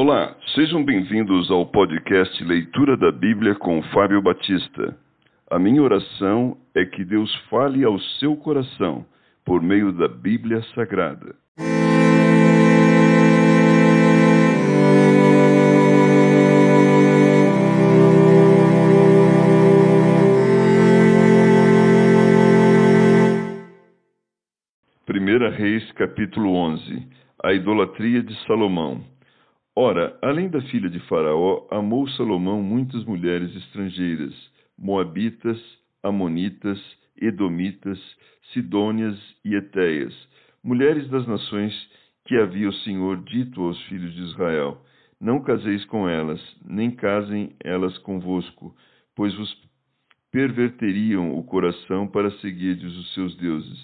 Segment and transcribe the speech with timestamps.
[0.00, 4.96] Olá, sejam bem-vindos ao podcast Leitura da Bíblia com Fábio Batista.
[5.50, 9.04] A minha oração é que Deus fale ao seu coração
[9.44, 11.34] por meio da Bíblia Sagrada.
[25.04, 27.04] Primeira Reis, capítulo 11.
[27.42, 29.17] A idolatria de Salomão.
[29.80, 34.34] Ora, além da filha de Faraó, amou Salomão muitas mulheres estrangeiras,
[34.76, 35.56] moabitas,
[36.02, 36.80] amonitas,
[37.16, 37.96] edomitas,
[38.52, 40.12] sidônias e etéias,
[40.64, 41.72] mulheres das nações
[42.24, 44.82] que havia o Senhor dito aos filhos de Israel:
[45.20, 48.74] Não caseis com elas, nem casem elas convosco,
[49.14, 49.62] pois vos
[50.32, 53.78] perverteriam o coração para seguirdes os seus deuses.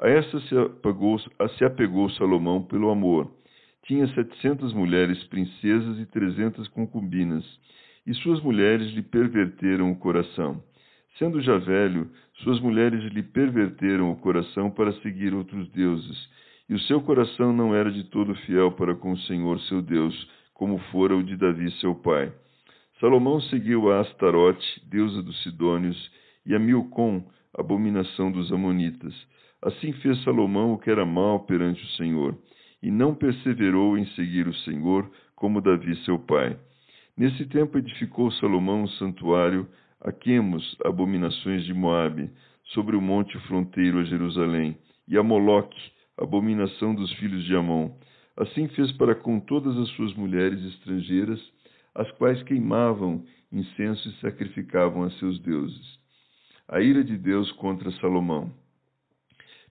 [0.00, 3.35] A esta se apegou, se apegou Salomão pelo amor
[3.86, 7.44] tinha setecentas mulheres princesas e trezentas concubinas,
[8.04, 10.62] e suas mulheres lhe perverteram o coração.
[11.18, 12.10] Sendo já velho,
[12.42, 16.28] suas mulheres lhe perverteram o coração para seguir outros deuses,
[16.68, 20.28] e o seu coração não era de todo fiel para com o Senhor seu Deus,
[20.52, 22.32] como fora o de Davi seu pai.
[22.98, 26.10] Salomão seguiu a Astarote, deusa dos Sidônios,
[26.44, 27.24] e a Milcom,
[27.56, 29.14] abominação dos Amonitas.
[29.62, 32.36] Assim fez Salomão o que era mal perante o Senhor
[32.86, 36.56] e não perseverou em seguir o Senhor como Davi seu pai.
[37.16, 39.68] Nesse tempo edificou Salomão um santuário
[40.00, 42.30] a Quemos, abominações de Moabe,
[42.66, 44.78] sobre o monte fronteiro a Jerusalém,
[45.08, 45.76] e a Moloque,
[46.16, 47.90] abominação dos filhos de Amon.
[48.36, 51.40] Assim fez para com todas as suas mulheres estrangeiras,
[51.92, 55.98] as quais queimavam incenso e sacrificavam a seus deuses.
[56.68, 58.48] A ira de Deus contra Salomão.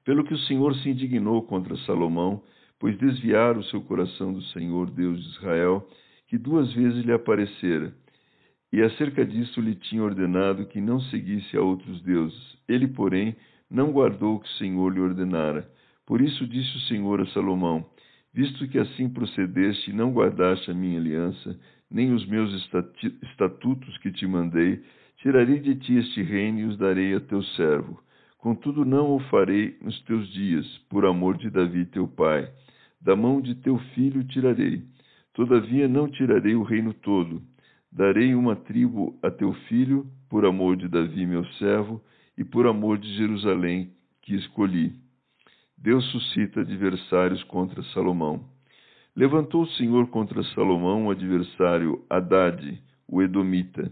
[0.04, 2.44] Pelo que o Senhor se indignou contra Salomão
[2.80, 5.88] pois desviara o seu coração do Senhor Deus de Israel,
[6.28, 7.94] que duas vezes lhe aparecera.
[8.72, 12.58] E acerca disso lhe tinha ordenado que não seguisse a outros deuses.
[12.68, 13.36] Ele, porém,
[13.70, 15.70] não guardou o que o Senhor lhe ordenara.
[16.06, 17.86] Por isso disse o Senhor a Salomão:
[18.34, 21.58] Visto que assim procedeste e não guardaste a minha aliança,
[21.90, 22.54] nem os meus
[23.24, 24.84] estatutos que te mandei,
[25.18, 28.04] tirarei de ti este reino e os darei a teu servo.
[28.46, 32.48] Contudo, não o farei nos teus dias, por amor de Davi teu pai
[33.02, 34.84] da mão de teu filho tirarei.
[35.34, 37.42] Todavia não tirarei o reino todo.
[37.92, 42.00] Darei uma tribo a teu filho, por amor de Davi, meu servo,
[42.38, 43.90] e por amor de Jerusalém,
[44.22, 44.94] que escolhi.
[45.76, 48.46] Deus suscita adversários contra Salomão.
[49.16, 53.92] Levantou o Senhor contra Salomão um adversário, Haddad, o Edomita.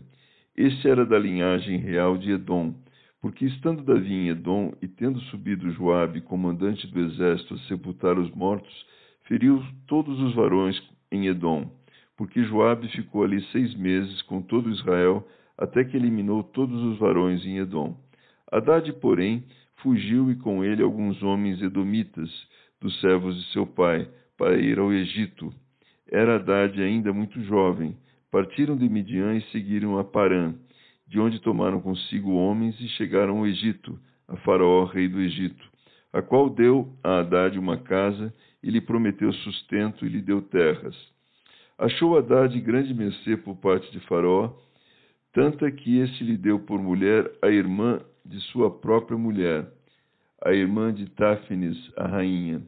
[0.56, 2.76] Este era da linhagem real de Edom,
[3.24, 8.30] porque estando Davi em Edom e tendo subido Joabe, comandante do exército, a sepultar os
[8.32, 8.86] mortos,
[9.30, 10.78] feriu todos os varões
[11.10, 11.72] em Edom,
[12.18, 15.26] porque Joabe ficou ali seis meses com todo Israel,
[15.58, 17.98] até que eliminou todos os varões em Edom.
[18.52, 19.46] Haddad, porém,
[19.78, 22.30] fugiu e com ele alguns homens edomitas,
[22.82, 24.06] dos servos de seu pai,
[24.38, 25.50] para ir ao Egito.
[26.12, 27.96] Era Haddad ainda muito jovem.
[28.30, 30.54] Partiram de Midian e seguiram a Parã,
[31.14, 35.64] de onde tomaram consigo homens e chegaram ao Egito, a Faraó, rei do Egito,
[36.12, 40.96] a qual deu a Haddad uma casa e lhe prometeu sustento e lhe deu terras.
[41.78, 44.56] Achou Haddad grande mercê por parte de Faraó,
[45.32, 49.72] tanta que este lhe deu por mulher a irmã de sua própria mulher,
[50.44, 52.60] a irmã de Táfnis, a rainha.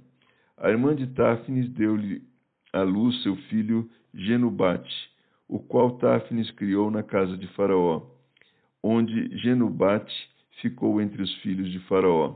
[0.55, 2.21] A irmã de Táfnis deu-lhe
[2.71, 5.11] à luz seu filho Genubate,
[5.49, 8.13] o qual Táfnis criou na casa de Faraó,
[8.87, 10.13] onde Genubate
[10.61, 12.35] ficou entre os filhos de Faraó.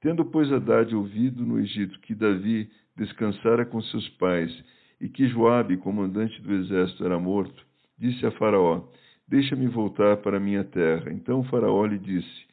[0.00, 4.50] Tendo, pois, Haddad ouvido no Egito que Davi descansara com seus pais
[4.98, 7.66] e que Joabe, comandante do exército, era morto,
[7.98, 8.88] disse a Faraó:
[9.28, 11.12] Deixa-me voltar para minha terra.
[11.12, 12.46] Então Faraó lhe disse: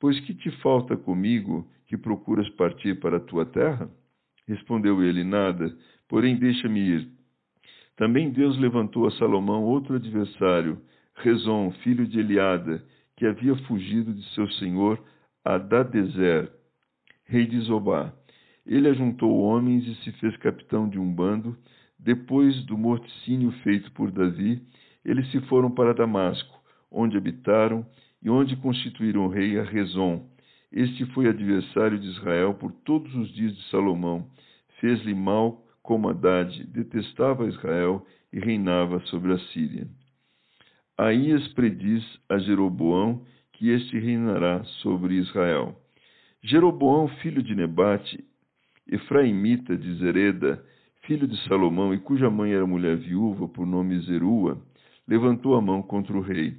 [0.00, 3.90] Pois que te falta comigo que procuras partir para a tua terra?
[4.48, 5.70] Respondeu ele: Nada,
[6.08, 7.08] porém deixa-me ir.
[7.94, 10.80] Também Deus levantou a Salomão outro adversário,
[11.16, 12.84] Rezon, filho de Eliada,
[13.16, 15.02] que havia fugido de seu senhor
[15.44, 16.52] Adadezer,
[17.24, 18.12] rei de Zobá.
[18.66, 21.56] Ele ajuntou homens e se fez capitão de um bando.
[21.98, 24.60] Depois do morticínio feito por Davi,
[25.04, 26.60] eles se foram para Damasco,
[26.90, 27.86] onde habitaram
[28.22, 30.28] e onde constituíram rei a Rezon.
[30.70, 34.28] Este foi adversário de Israel por todos os dias de Salomão.
[34.80, 39.88] Fez-lhe mal como Haddad, detestava Israel e reinava sobre a Síria.
[40.98, 43.22] Aías prediz a Jeroboão
[43.52, 45.76] que este reinará sobre Israel.
[46.42, 48.24] Jeroboão, filho de Nebate,
[48.88, 50.64] Efraimita de Zereda,
[51.02, 54.58] filho de Salomão, e cuja mãe era mulher viúva, por nome Zerua,
[55.06, 56.56] levantou a mão contra o rei.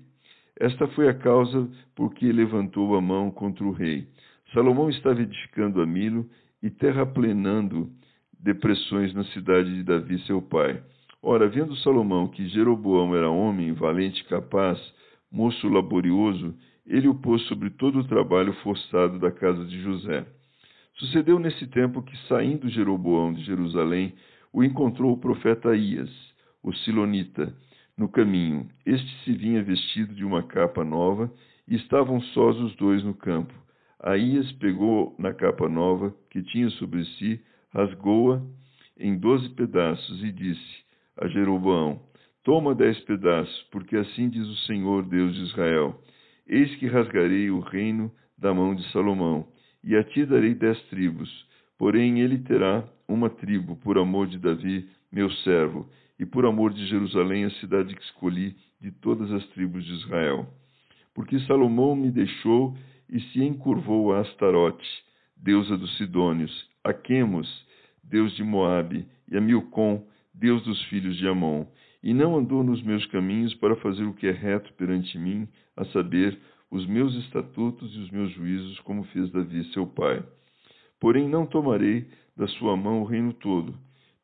[0.60, 4.07] Esta foi a causa por que levantou a mão contra o rei.
[4.54, 6.30] Salomão estava edificando a Milo
[6.62, 7.89] e terraplenando
[8.39, 10.81] depressões na cidade de Davi, seu pai.
[11.29, 14.79] Ora, vendo Salomão que Jeroboão era homem, valente, capaz,
[15.29, 20.25] moço laborioso, ele o pôs sobre todo o trabalho forçado da casa de José.
[20.94, 24.13] Sucedeu nesse tempo que, saindo Jeroboão de Jerusalém,
[24.53, 26.09] o encontrou o profeta Ias,
[26.63, 27.53] o Silonita,
[27.97, 28.65] no caminho.
[28.85, 31.29] Este se vinha vestido de uma capa nova,
[31.68, 33.53] e estavam sós os dois no campo.
[34.00, 37.41] Aías pegou na capa nova que tinha sobre si,
[37.74, 38.41] rasgou-a
[38.97, 40.87] em doze pedaços e disse
[41.18, 42.00] a Jeroboão:
[42.44, 46.02] Toma dez pedaços, porque assim diz o Senhor Deus de Israel:
[46.48, 49.48] Eis que rasgarei o reino da mão de Salomão,
[49.84, 51.30] e a ti darei dez tribos.
[51.78, 55.88] Porém ele terá uma tribo, por amor de Davi, meu servo,
[56.19, 60.48] e por amor de Jerusalém, a cidade que escolhi de todas as tribos de Israel.
[61.13, 62.75] Porque Salomão me deixou
[63.10, 64.88] e se encurvou a Astarote,
[65.36, 67.48] deusa dos Sidônios, a Quemos,
[68.04, 70.06] deus de Moabe, e a Milcom,
[70.38, 71.66] deus dos filhos de Amon,
[72.04, 75.84] e não andou nos meus caminhos para fazer o que é reto perante mim, a
[75.86, 76.38] saber,
[76.69, 80.24] os meus estatutos e os meus juízos, como fez Davi, seu pai.
[81.00, 83.74] Porém, não tomarei da sua mão o reino todo,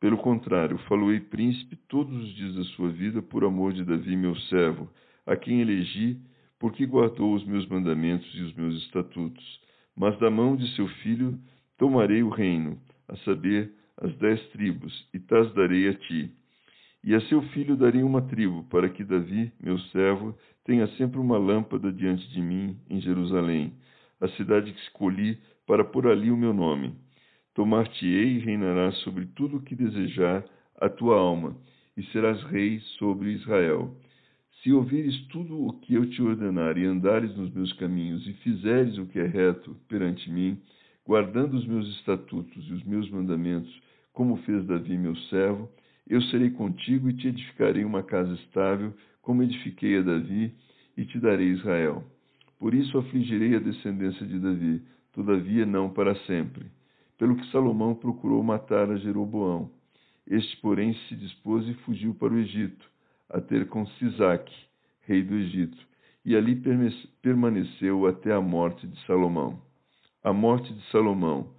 [0.04, 4.36] pelo contrário, faloei príncipe todos os dias da sua vida por amor de Davi, meu
[4.36, 4.90] servo,
[5.26, 6.20] a quem elegi,
[6.60, 9.62] porque guardou os meus mandamentos e os meus estatutos.
[9.96, 11.40] Mas da mão de seu filho
[11.78, 12.78] tomarei o reino,
[13.08, 13.72] a saber,
[14.02, 16.32] as dez tribos, e tas darei a ti.
[17.04, 21.38] E a seu filho darei uma tribo, para que Davi, meu servo, tenha sempre uma
[21.38, 23.74] lâmpada diante de mim em Jerusalém,
[24.22, 25.38] a cidade que escolhi
[25.68, 26.96] para pôr ali o meu nome.
[27.54, 30.46] Tomar-te-ei e reinarás sobre tudo o que desejar
[30.80, 31.56] a tua alma,
[31.96, 33.96] e serás rei sobre Israel.
[34.62, 38.98] Se ouvires tudo o que eu te ordenar e andares nos meus caminhos e fizeres
[38.98, 40.58] o que é reto perante mim,
[41.06, 43.74] guardando os meus estatutos e os meus mandamentos,
[44.12, 45.70] como fez Davi meu servo,
[46.08, 50.54] eu serei contigo e te edificarei uma casa estável, como edifiquei a Davi,
[50.96, 52.04] e te darei Israel.
[52.60, 56.66] Por isso afligirei a descendência de Davi, todavia não para sempre
[57.24, 59.72] pelo que Salomão procurou matar a Jeroboão.
[60.28, 62.86] Este, porém, se dispôs e fugiu para o Egito,
[63.30, 64.54] a ter com Sisaque,
[65.02, 65.78] rei do Egito,
[66.26, 66.62] e ali
[67.22, 69.58] permaneceu até a morte de Salomão.
[70.24, 71.50] A morte de Salomão.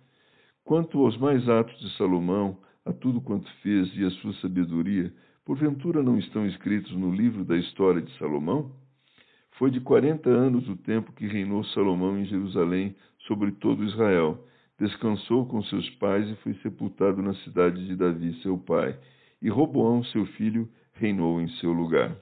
[0.64, 5.12] Quanto aos mais atos de Salomão, a tudo quanto fez e a sua sabedoria,
[5.44, 8.72] porventura não estão escritos no livro da história de Salomão?
[9.58, 12.96] Foi de quarenta anos o tempo que reinou Salomão em Jerusalém
[13.26, 14.42] sobre todo Israel,
[14.78, 18.98] descansou com seus pais e foi sepultado na cidade de Davi, seu pai.
[19.42, 22.16] E Roboão, seu filho, reinou em seu lugar.